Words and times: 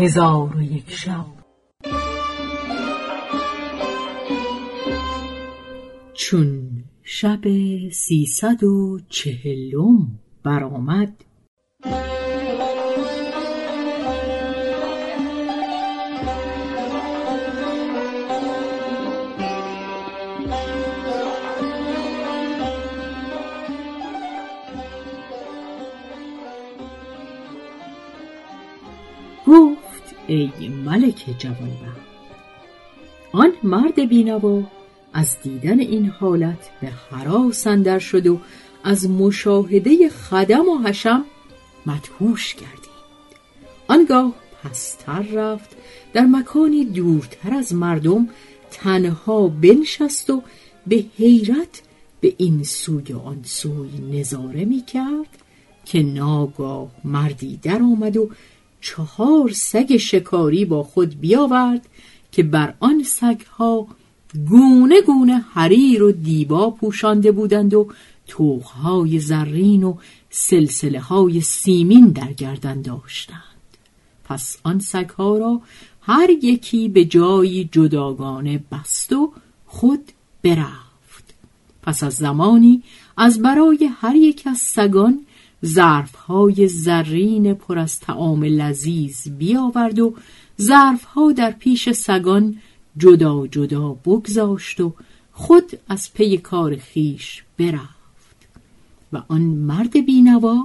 هزار 0.00 0.56
و 0.56 0.62
یک 0.62 0.90
شب. 0.90 1.26
چون 6.14 6.70
شب 7.02 7.40
سیصد 7.92 8.64
و 8.64 8.98
چهلم 9.08 10.18
برآمد 10.44 11.24
ای 30.30 30.68
ملک 30.68 31.34
جوانبخت. 31.38 32.10
آن 33.32 33.52
مرد 33.62 34.08
بینوا 34.08 34.62
از 35.12 35.36
دیدن 35.42 35.80
این 35.80 36.06
حالت 36.06 36.70
به 36.80 36.88
حراس 36.88 37.66
اندر 37.66 37.98
شد 37.98 38.26
و 38.26 38.40
از 38.84 39.10
مشاهده 39.10 40.08
خدم 40.08 40.68
و 40.68 40.78
حشم 40.78 41.24
مدهوش 41.86 42.54
گردید. 42.54 42.90
آنگاه 43.88 44.34
پستر 44.62 45.22
رفت 45.22 45.76
در 46.12 46.24
مکانی 46.26 46.84
دورتر 46.84 47.54
از 47.54 47.74
مردم 47.74 48.28
تنها 48.70 49.48
بنشست 49.48 50.30
و 50.30 50.42
به 50.86 51.04
حیرت 51.16 51.82
به 52.20 52.34
این 52.36 52.64
سوی 52.64 53.12
و 53.12 53.18
آن 53.18 53.40
سوی 53.44 54.18
نظاره 54.18 54.64
می 54.64 54.82
کرد 54.82 55.38
که 55.84 56.02
ناگاه 56.02 56.90
مردی 57.04 57.56
در 57.62 57.82
آمد 57.82 58.16
و 58.16 58.30
چهار 58.80 59.50
سگ 59.50 59.96
شکاری 59.96 60.64
با 60.64 60.82
خود 60.82 61.20
بیاورد 61.20 61.86
که 62.32 62.42
بر 62.42 62.74
آن 62.80 63.02
سگها 63.02 63.86
گونه 64.48 65.00
گونه 65.00 65.44
حریر 65.52 66.02
و 66.02 66.12
دیبا 66.12 66.70
پوشانده 66.70 67.32
بودند 67.32 67.74
و 67.74 67.88
توخهای 68.26 69.18
زرین 69.18 69.84
و 69.84 69.94
سلسله 70.30 71.00
های 71.00 71.40
سیمین 71.40 72.08
در 72.08 72.32
گردن 72.32 72.82
داشتند. 72.82 73.40
پس 74.24 74.56
آن 74.62 74.78
سگها 74.78 75.38
را 75.38 75.60
هر 76.02 76.30
یکی 76.42 76.88
به 76.88 77.04
جایی 77.04 77.68
جداگانه 77.72 78.64
بست 78.72 79.12
و 79.12 79.32
خود 79.66 80.12
برفت. 80.42 81.34
پس 81.82 82.02
از 82.02 82.14
زمانی 82.14 82.82
از 83.16 83.42
برای 83.42 83.90
هر 84.00 84.16
یک 84.16 84.42
از 84.46 84.58
سگان 84.58 85.26
ظرفهای 85.66 86.68
زرین 86.68 87.54
پر 87.54 87.78
از 87.78 88.00
تعام 88.00 88.44
لذیذ 88.44 89.28
بیاورد 89.28 89.98
و 89.98 90.14
ظرفها 90.60 91.32
در 91.32 91.50
پیش 91.50 91.90
سگان 91.90 92.56
جدا 92.98 93.46
جدا 93.46 93.88
بگذاشت 93.88 94.80
و 94.80 94.94
خود 95.32 95.78
از 95.88 96.12
پی 96.14 96.38
کار 96.38 96.76
خیش 96.76 97.42
برفت. 97.58 98.00
و 99.12 99.22
آن 99.28 99.40
مرد 99.40 100.06
بینوا 100.06 100.56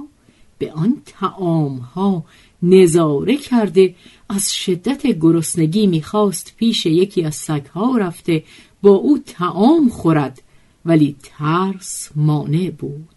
به 0.58 0.72
آن 0.72 0.96
تعامها 1.06 2.24
نظاره 2.62 3.36
کرده 3.36 3.94
از 4.28 4.54
شدت 4.54 5.06
گرسنگی 5.06 5.86
می‌خواست 5.86 6.54
پیش 6.56 6.86
یکی 6.86 7.24
از 7.24 7.34
سگها 7.34 7.96
رفته 7.96 8.44
با 8.82 8.90
او 8.90 9.18
تعام 9.18 9.88
خورد 9.88 10.42
ولی 10.84 11.16
ترس 11.22 12.10
مانع 12.16 12.70
بود. 12.70 13.15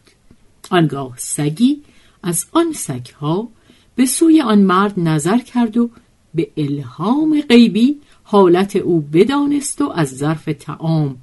آنگاه 0.69 1.13
سگی 1.17 1.81
از 2.23 2.45
آن 2.51 2.73
سگها 2.73 3.49
به 3.95 4.05
سوی 4.05 4.41
آن 4.41 4.59
مرد 4.59 4.93
نظر 4.99 5.37
کرد 5.37 5.77
و 5.77 5.89
به 6.35 6.51
الهام 6.57 7.41
غیبی 7.41 7.97
حالت 8.23 8.75
او 8.75 9.01
بدانست 9.01 9.81
و 9.81 9.89
از 9.89 10.17
ظرف 10.17 10.49
تعام 10.59 11.17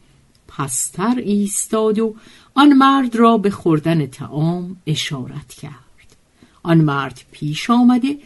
پستر 0.48 1.14
ایستاد 1.18 1.98
و 1.98 2.14
آن 2.54 2.72
مرد 2.72 3.16
را 3.16 3.38
به 3.38 3.50
خوردن 3.50 4.06
تعام 4.06 4.76
اشارت 4.86 5.48
کرد. 5.48 6.16
آن 6.62 6.78
مرد 6.80 7.20
پیش 7.32 7.70
آمده 7.70 8.18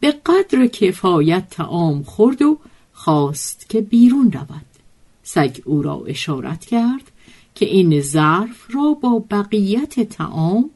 به 0.00 0.10
قدر 0.26 0.66
کفایت 0.66 1.50
تعام 1.50 2.02
خورد 2.02 2.42
و 2.42 2.58
خواست 2.92 3.70
که 3.70 3.80
بیرون 3.80 4.32
رود. 4.32 4.66
سگ 5.22 5.56
او 5.64 5.82
را 5.82 6.02
اشارت 6.06 6.64
کرد 6.64 7.12
که 7.56 7.66
این 7.66 8.00
ظرف 8.00 8.74
را 8.74 8.92
با 8.92 9.24
بقیت 9.30 10.00
تعام 10.00 10.70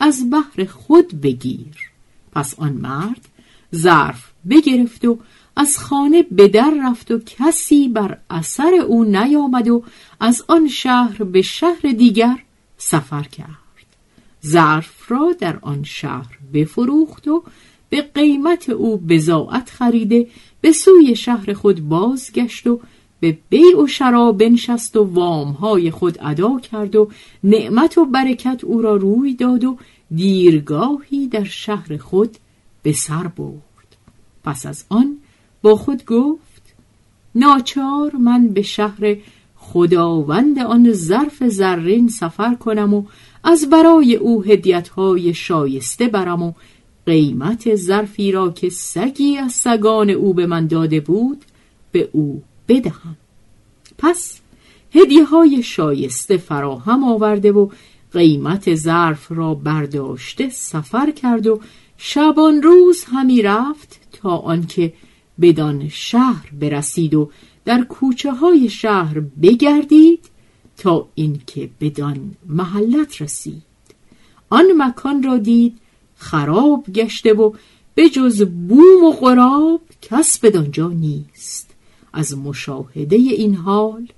از 0.00 0.30
بحر 0.30 0.64
خود 0.64 1.20
بگیر. 1.20 1.90
پس 2.32 2.54
آن 2.58 2.72
مرد 2.72 3.28
ظرف 3.74 4.30
بگرفت 4.50 5.04
و 5.04 5.18
از 5.56 5.78
خانه 5.78 6.22
به 6.22 6.48
در 6.48 6.74
رفت 6.82 7.10
و 7.10 7.18
کسی 7.18 7.88
بر 7.88 8.18
اثر 8.30 8.74
او 8.74 9.04
نیامد 9.04 9.68
و 9.68 9.84
از 10.20 10.44
آن 10.48 10.68
شهر 10.68 11.24
به 11.24 11.42
شهر 11.42 11.92
دیگر 11.98 12.36
سفر 12.76 13.22
کرد. 13.22 13.68
ظرف 14.46 15.10
را 15.10 15.34
در 15.38 15.58
آن 15.62 15.84
شهر 15.84 16.38
بفروخت 16.54 17.28
و 17.28 17.44
به 17.90 18.02
قیمت 18.02 18.68
او 18.70 18.96
بزاعت 18.96 19.70
خریده 19.70 20.26
به 20.60 20.72
سوی 20.72 21.16
شهر 21.16 21.52
خود 21.52 21.88
بازگشت 21.88 22.66
و 22.66 22.80
به 23.20 23.38
بیع 23.48 23.82
و 23.82 23.86
شراب 23.86 24.38
بنشست 24.38 24.96
و 24.96 25.04
وامهای 25.04 25.90
خود 25.90 26.18
ادا 26.20 26.60
کرد 26.60 26.96
و 26.96 27.10
نعمت 27.44 27.98
و 27.98 28.04
برکت 28.04 28.64
او 28.64 28.82
را 28.82 28.96
روی 28.96 29.34
داد 29.34 29.64
و 29.64 29.76
دیرگاهی 30.14 31.28
در 31.28 31.44
شهر 31.44 31.96
خود 31.96 32.36
به 32.82 32.92
سر 32.92 33.26
برد. 33.26 33.96
پس 34.44 34.66
از 34.66 34.84
آن 34.88 35.16
با 35.62 35.76
خود 35.76 36.04
گفت 36.04 36.74
ناچار 37.34 38.16
من 38.16 38.48
به 38.48 38.62
شهر 38.62 39.16
خداوند 39.56 40.58
آن 40.58 40.92
ظرف 40.92 41.44
زرین 41.48 42.08
سفر 42.08 42.54
کنم 42.54 42.94
و 42.94 43.04
از 43.44 43.70
برای 43.70 44.16
او 44.16 44.44
هدیتهای 44.44 45.34
شایسته 45.34 46.08
برم 46.08 46.42
و 46.42 46.52
قیمت 47.06 47.74
ظرفی 47.74 48.32
را 48.32 48.50
که 48.50 48.68
سگی 48.68 49.36
از 49.36 49.52
سگان 49.52 50.10
او 50.10 50.34
به 50.34 50.46
من 50.46 50.66
داده 50.66 51.00
بود 51.00 51.44
به 51.92 52.08
او 52.12 52.42
بدهم. 52.68 53.16
پس 53.98 54.40
هدیه 54.94 55.24
های 55.24 55.62
شایسته 55.62 56.36
فراهم 56.36 57.04
آورده 57.04 57.52
و 57.52 57.68
قیمت 58.12 58.74
ظرف 58.74 59.32
را 59.32 59.54
برداشته 59.54 60.48
سفر 60.48 61.10
کرد 61.10 61.46
و 61.46 61.60
شبان 61.96 62.62
روز 62.62 63.04
همی 63.04 63.42
رفت 63.42 64.00
تا 64.12 64.36
آنکه 64.36 64.92
بدان 65.40 65.88
شهر 65.88 66.50
برسید 66.60 67.14
و 67.14 67.30
در 67.64 67.82
کوچه 67.82 68.32
های 68.32 68.68
شهر 68.68 69.20
بگردید 69.20 70.24
تا 70.76 71.08
اینکه 71.14 71.70
بدان 71.80 72.34
محلت 72.46 73.22
رسید. 73.22 73.62
آن 74.50 74.66
مکان 74.76 75.22
را 75.22 75.36
دید 75.38 75.78
خراب 76.16 76.84
گشته 76.94 77.32
و 77.32 77.52
به 77.94 78.08
جز 78.08 78.42
بوم 78.42 79.04
و 79.04 79.12
غراب 79.12 79.80
کس 80.02 80.38
بدانجا 80.38 80.88
نیست. 80.88 81.67
از 82.12 82.38
مشاهده 82.38 83.16
این 83.16 83.54
حال 83.54 84.08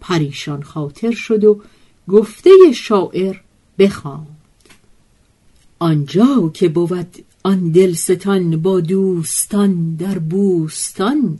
پریشان 0.00 0.62
خاطر 0.62 1.10
شد 1.10 1.44
و 1.44 1.60
گفته 2.08 2.50
شاعر 2.74 3.36
بخواند 3.78 4.36
آنجا 5.78 6.50
که 6.54 6.68
بود 6.68 7.16
آن 7.42 7.70
دلستان 7.70 8.62
با 8.62 8.80
دوستان 8.80 9.94
در 9.94 10.18
بوستان 10.18 11.38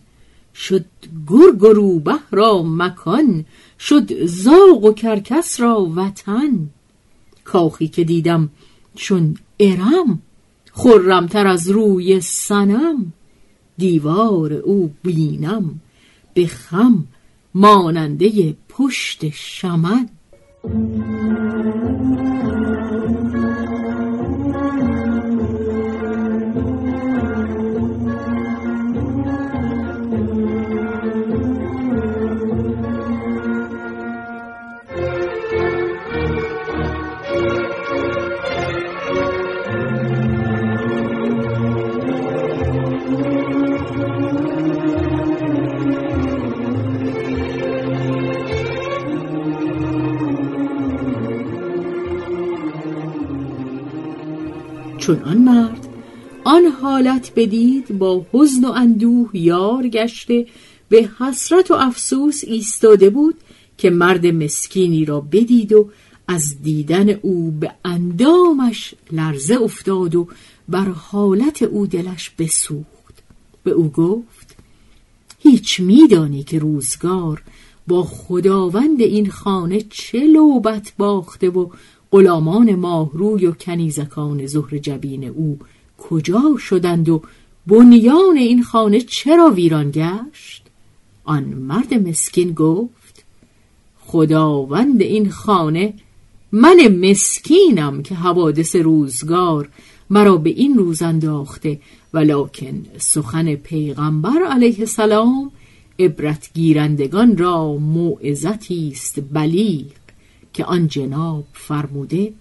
شد 0.54 0.84
گرگ 1.26 1.62
و 1.62 1.66
روبه 1.66 2.18
را 2.30 2.62
مکان 2.62 3.44
شد 3.78 4.26
زاغ 4.26 4.84
و 4.84 4.92
کرکس 4.92 5.60
را 5.60 5.92
وطن. 5.96 6.68
کاخی 7.44 7.88
که 7.88 8.04
دیدم 8.04 8.50
چون 8.94 9.36
ارم 9.60 10.22
خرمتر 10.72 11.46
از 11.46 11.70
روی 11.70 12.20
سنم 12.20 13.12
دیوار 13.78 14.52
او 14.52 14.94
بینم 15.02 15.80
به 16.34 16.46
خم 16.46 17.04
ماننده 17.54 18.56
پشت 18.68 19.28
شمن. 19.28 20.08
چون 55.04 55.22
آن 55.22 55.38
مرد 55.38 55.88
آن 56.44 56.66
حالت 56.66 57.32
بدید 57.36 57.98
با 57.98 58.26
حزن 58.32 58.64
و 58.64 58.70
اندوه 58.70 59.30
یار 59.32 59.88
گشته 59.88 60.46
به 60.88 61.10
حسرت 61.18 61.70
و 61.70 61.74
افسوس 61.74 62.44
ایستاده 62.46 63.10
بود 63.10 63.34
که 63.78 63.90
مرد 63.90 64.26
مسکینی 64.26 65.04
را 65.04 65.20
بدید 65.20 65.72
و 65.72 65.90
از 66.28 66.62
دیدن 66.62 67.08
او 67.10 67.50
به 67.50 67.70
اندامش 67.84 68.94
لرزه 69.12 69.62
افتاد 69.62 70.14
و 70.14 70.28
بر 70.68 70.88
حالت 70.88 71.62
او 71.62 71.86
دلش 71.86 72.30
بسوخت. 72.38 73.14
به 73.64 73.70
او 73.70 73.88
گفت 73.88 74.56
هیچ 75.38 75.80
میدانی 75.80 76.42
که 76.42 76.58
روزگار 76.58 77.42
با 77.86 78.02
خداوند 78.02 79.00
این 79.00 79.30
خانه 79.30 79.80
چه 79.90 80.26
لوبت 80.26 80.92
باخته 80.98 81.50
و 81.50 81.68
غلامان 82.14 82.74
ماهروی 82.74 83.46
و 83.46 83.52
کنیزکان 83.52 84.46
زهر 84.46 84.78
جبین 84.78 85.24
او 85.24 85.58
کجا 85.98 86.56
شدند 86.58 87.08
و 87.08 87.22
بنیان 87.66 88.36
این 88.36 88.62
خانه 88.62 89.00
چرا 89.00 89.50
ویران 89.50 89.90
گشت؟ 89.90 90.62
آن 91.24 91.44
مرد 91.44 91.94
مسکین 91.94 92.52
گفت 92.52 93.24
خداوند 94.06 95.02
این 95.02 95.30
خانه 95.30 95.94
من 96.52 96.76
مسکینم 97.10 98.02
که 98.02 98.14
حوادث 98.14 98.76
روزگار 98.76 99.68
مرا 100.10 100.36
به 100.36 100.50
این 100.50 100.78
روز 100.78 101.02
انداخته 101.02 101.80
ولکن 102.12 102.86
سخن 102.98 103.54
پیغمبر 103.54 104.42
علیه 104.50 104.80
السلام 104.80 105.50
عبرت 105.98 106.50
گیرندگان 106.54 107.36
را 107.36 107.72
موعظتی 107.72 108.88
است 108.92 109.20
بلیغ 109.32 110.03
که 110.54 110.64
آن 110.64 110.88
جناب 110.88 111.44
فرموده 111.52 112.32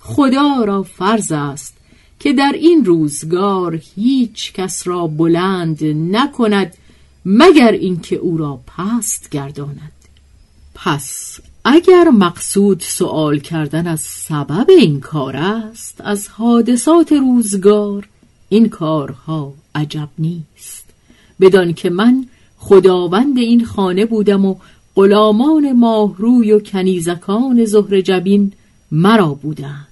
خدا 0.00 0.64
را 0.64 0.82
فرض 0.82 1.32
است 1.32 1.76
که 2.20 2.32
در 2.32 2.52
این 2.52 2.84
روزگار 2.84 3.80
هیچ 3.94 4.52
کس 4.52 4.86
را 4.86 5.06
بلند 5.06 5.84
نکند 5.84 6.74
مگر 7.24 7.72
اینکه 7.72 8.16
او 8.16 8.36
را 8.36 8.60
پست 8.66 9.30
گرداند. 9.30 9.92
پس 10.74 11.38
اگر 11.64 12.08
مقصود 12.08 12.80
سوال 12.80 13.38
کردن 13.38 13.86
از 13.86 14.00
سبب 14.00 14.66
این 14.68 15.00
کار 15.00 15.36
است 15.36 16.00
از 16.00 16.28
حادثات 16.28 17.12
روزگار 17.12 18.08
این 18.48 18.68
کارها 18.68 19.54
عجب 19.74 20.08
نیست. 20.18 20.84
بدان 21.40 21.72
که 21.72 21.90
من 21.90 22.26
خداوند 22.58 23.38
این 23.38 23.64
خانه 23.64 24.06
بودم 24.06 24.44
و 24.44 24.56
غلامان 24.96 25.72
ماهروی 25.72 26.52
و 26.52 26.60
کنیزکان 26.60 27.64
زهر 27.64 28.00
جبین 28.00 28.52
مرا 28.90 29.34
بودند. 29.34 29.86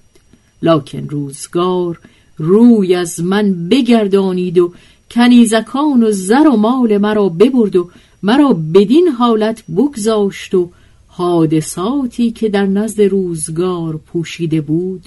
لکن 0.61 1.07
روزگار 1.09 1.99
روی 2.37 2.95
از 2.95 3.19
من 3.23 3.69
بگردانید 3.69 4.57
و 4.57 4.73
کنیزکان 5.11 6.03
و 6.03 6.11
زر 6.11 6.47
و 6.47 6.57
مال 6.57 6.97
مرا 6.97 7.29
ببرد 7.29 7.75
و 7.75 7.89
مرا 8.23 8.53
بدین 8.53 9.07
حالت 9.07 9.63
بگذاشت 9.77 10.55
و 10.55 10.69
حادثاتی 11.07 12.31
که 12.31 12.49
در 12.49 12.65
نزد 12.65 13.01
روزگار 13.01 13.97
پوشیده 13.97 14.61
بود 14.61 15.05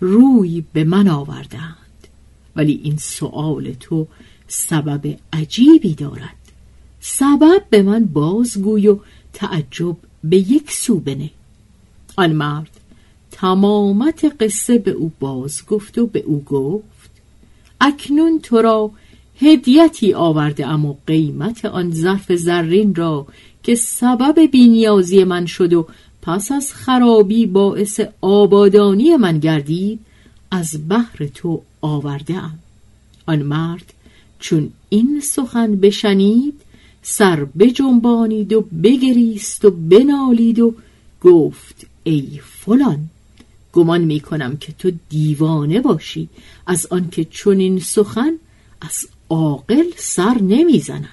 روی 0.00 0.64
به 0.72 0.84
من 0.84 1.08
آوردند. 1.08 1.76
ولی 2.56 2.80
این 2.84 2.96
سؤال 2.96 3.72
تو 3.80 4.06
سبب 4.48 5.16
عجیبی 5.32 5.94
دارد. 5.94 6.34
سبب 7.00 7.62
به 7.70 7.82
من 7.82 8.04
بازگوی 8.04 8.88
و 8.88 8.98
تعجب 9.34 9.96
به 10.24 10.36
یک 10.36 10.70
سو 10.70 11.00
بنه 11.00 11.30
آن 12.16 12.32
مرد 12.32 12.70
تمامت 13.30 14.36
قصه 14.40 14.78
به 14.78 14.90
او 14.90 15.12
باز 15.20 15.66
گفت 15.66 15.98
و 15.98 16.06
به 16.06 16.20
او 16.20 16.44
گفت 16.44 17.10
اکنون 17.80 18.40
تو 18.40 18.62
را 18.62 18.90
هدیتی 19.40 20.14
آورده 20.14 20.66
اما 20.66 20.98
قیمت 21.06 21.64
آن 21.64 21.90
ظرف 21.90 22.32
زرین 22.32 22.94
را 22.94 23.26
که 23.62 23.74
سبب 23.74 24.40
بینیازی 24.40 25.24
من 25.24 25.46
شد 25.46 25.72
و 25.72 25.86
پس 26.22 26.52
از 26.52 26.72
خرابی 26.72 27.46
باعث 27.46 28.00
آبادانی 28.20 29.16
من 29.16 29.38
گردید 29.38 30.00
از 30.50 30.88
بحر 30.88 31.26
تو 31.34 31.62
آورده 31.80 32.34
ام. 32.34 32.58
آن 33.26 33.42
مرد 33.42 33.92
چون 34.38 34.70
این 34.88 35.20
سخن 35.20 35.76
بشنید 35.76 36.60
سر 37.06 37.44
بجنبانید 37.44 38.52
و 38.52 38.60
بگریست 38.60 39.64
و 39.64 39.70
بنالید 39.70 40.58
و 40.58 40.74
گفت 41.20 41.86
ای 42.04 42.40
فلان 42.42 42.98
گمان 43.72 44.00
می 44.00 44.20
کنم 44.20 44.56
که 44.56 44.72
تو 44.72 44.90
دیوانه 45.08 45.80
باشی. 45.80 46.28
از 46.66 46.86
آنکه 46.90 47.24
چنین 47.24 47.80
سخن 47.80 48.32
از 48.80 49.08
عاقل 49.30 49.84
سر 49.96 50.38
نمی‌زند. 50.40 51.08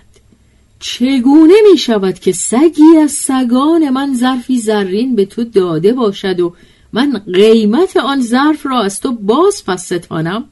چگونه 0.79 1.53
می 1.71 1.77
شود 1.77 2.19
که 2.19 2.31
سگی 2.31 2.97
از 3.03 3.11
سگان 3.11 3.89
من 3.89 4.15
ظرفی 4.15 4.59
زرین 4.59 5.15
به 5.15 5.25
تو 5.25 5.43
داده 5.43 5.93
باشد 5.93 6.39
و 6.39 6.55
من 6.93 7.21
قیمت 7.33 7.97
آن 7.97 8.21
ظرف 8.21 8.65
را 8.65 8.81
از 8.81 8.99
تو 8.99 9.11
باز 9.11 9.65
پس 9.65 9.85
ستانم؟ 9.85 10.45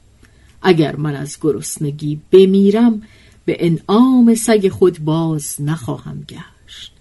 اگر 0.62 0.95
من 0.95 1.15
از 1.15 1.38
گرسنگی 1.41 2.19
بمیرم 2.31 3.01
به 3.50 3.57
انعام 3.60 4.36
سگ 4.36 4.69
خود 4.69 5.00
باز 5.00 5.56
نخواهم 5.60 6.25
گشت. 6.30 6.92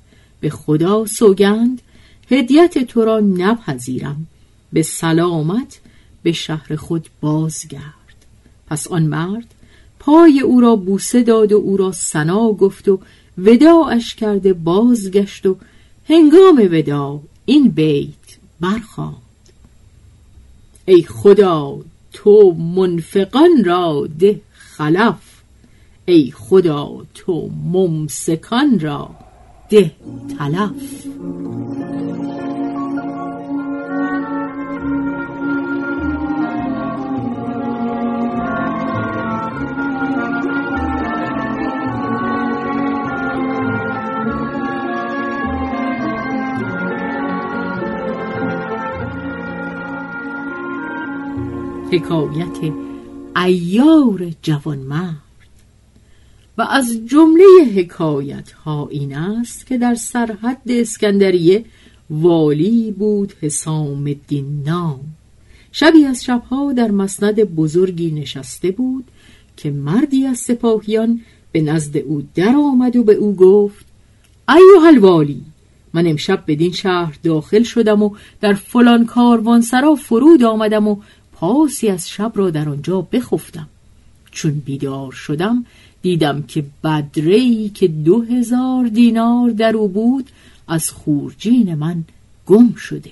به 0.41 0.51
خدا 0.51 1.07
سوگند 1.07 1.83
هدیت 2.31 2.79
تو 2.79 3.05
را 3.05 3.21
نپذیرم. 3.21 4.27
به 4.73 4.83
سلامت 4.83 5.81
به 6.23 6.33
شهر 6.33 6.77
خود 6.77 7.09
بازگرد. 7.21 8.17
پس 8.67 8.87
آن 8.87 9.03
مرد 9.03 9.55
پای 9.99 10.41
او 10.41 10.61
را 10.61 10.77
بوسه 10.77 11.23
داد 11.23 11.53
و 11.53 11.57
او 11.57 11.77
را 11.77 11.93
سنا 11.93 12.53
گفت 12.53 12.89
و 12.89 13.01
وداعش 13.39 14.15
کرده 14.15 14.53
بازگشت 14.53 15.47
و 15.47 15.57
هنگام 16.09 16.69
ودا 16.73 17.21
این 17.45 17.69
بیت 17.69 18.39
برخواند 18.61 19.17
ای 20.85 21.03
خدا 21.03 21.79
تو 22.13 22.53
منفقان 22.53 23.65
را 23.65 24.09
ده 24.19 24.41
خلف. 24.53 25.28
ای 26.09 26.31
خدا 26.31 27.07
تو 27.15 27.51
ممسکان 27.73 28.81
را 28.81 29.11
ده 29.69 29.91
تلف. 30.39 31.07
حکایت 51.93 52.73
ایار 53.37 54.31
جوانمرد. 54.43 55.28
و 56.59 56.63
از 56.63 57.01
جمله 57.07 57.45
حکایت 57.77 58.53
ها 58.53 58.89
این 58.91 59.17
است 59.17 59.67
که 59.67 59.79
در 59.79 59.95
سرحد 59.95 60.63
اسکندریه 60.67 61.65
والی 62.11 62.91
بود 62.91 63.33
حسام 63.41 64.07
الدین 64.07 64.63
نام. 64.67 65.01
شبی 65.73 66.05
از 66.05 66.25
شبها 66.25 66.73
در 66.73 66.91
مسند 66.91 67.35
بزرگی 67.35 68.11
نشسته 68.11 68.71
بود 68.71 69.05
که 69.57 69.71
مردی 69.71 70.27
از 70.27 70.39
سپاهیان 70.39 71.21
به 71.53 71.61
نزد 71.61 71.97
او 71.97 72.23
در 72.35 72.55
آمد 72.57 72.97
و 72.97 73.05
به 73.05 73.15
او 73.15 73.37
گفت 73.37 73.87
ایوه 74.49 74.87
الوالی 74.87 75.43
من 75.95 76.07
امشب 76.07 76.45
بدین 76.47 76.73
شهر 76.73 77.19
داخل 77.23 77.63
شدم 77.63 78.03
و 78.03 78.11
در 78.41 78.55
فلان 78.55 79.07
کاروانسرا 79.07 79.95
فرود 79.95 80.43
آمدم 80.43 80.89
و 80.89 80.97
پاسی 81.33 81.89
از 81.89 82.11
شب 82.11 82.33
را 82.35 82.51
در 82.51 82.69
آنجا 82.69 83.01
بخفتم. 83.01 83.69
چون 84.31 84.63
بیدار 84.65 85.13
شدم 85.13 85.65
دیدم 86.03 86.43
که 86.43 86.65
بدری 86.85 87.69
که 87.69 87.89
دو 87.89 88.23
هزار 88.23 88.87
دینار 88.87 89.51
در 89.51 89.77
او 89.77 89.89
بود 89.89 90.31
از 90.69 90.91
خورجین 90.91 91.75
من 91.75 92.05
گم 92.47 92.75
شده. 92.75 93.11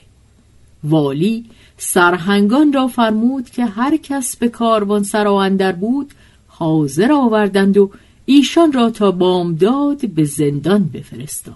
والی 0.85 1.45
سرهنگان 1.79 2.73
را 2.73 2.87
فرمود 2.87 3.51
که 3.51 3.65
هر 3.65 3.97
کس 3.97 4.37
به 4.37 4.49
کاروان 4.49 5.03
سرا 5.03 5.43
اندر 5.43 5.73
بود 5.73 6.11
حاضر 6.47 7.13
آوردند 7.13 7.77
و 7.77 7.91
ایشان 8.25 8.73
را 8.73 8.91
تا 8.91 9.11
بامداد 9.11 10.09
به 10.09 10.25
زندان 10.25 10.91
بفرستاد. 10.95 11.55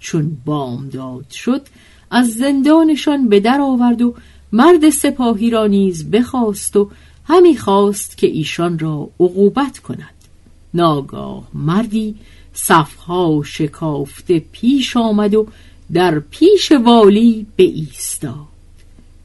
چون 0.00 0.36
بامداد 0.44 1.30
شد 1.30 1.62
از 2.10 2.30
زندانشان 2.30 3.28
به 3.28 3.40
در 3.40 3.60
آورد 3.60 4.02
و 4.02 4.14
مرد 4.52 4.90
سپاهی 4.90 5.50
را 5.50 5.66
نیز 5.66 6.10
بخواست 6.10 6.76
و 6.76 6.90
همی 7.24 7.56
خواست 7.56 8.16
که 8.16 8.26
ایشان 8.26 8.78
را 8.78 9.10
عقوبت 9.20 9.78
کند. 9.78 10.19
ناگاه 10.74 11.48
مردی 11.54 12.14
صفها 12.52 13.42
شکافته 13.44 14.38
پیش 14.52 14.96
آمد 14.96 15.34
و 15.34 15.46
در 15.92 16.18
پیش 16.18 16.72
والی 16.72 17.46
به 17.56 17.62
ایستاد. 17.62 18.34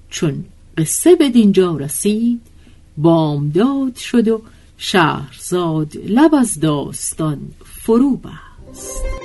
چون 0.10 0.46
قصه 0.78 1.16
به 1.16 1.30
دینجا 1.30 1.78
رسید 1.78 2.42
بامداد 2.98 3.96
شد 3.96 4.28
و 4.28 4.42
شهرزاد 4.78 5.98
لب 6.06 6.36
از 6.36 6.60
داستان 6.60 7.40
فرو 7.66 8.18
بست. 8.18 9.25